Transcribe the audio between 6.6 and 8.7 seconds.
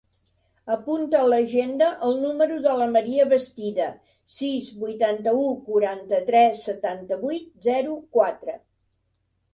setanta-vuit, zero, quatre.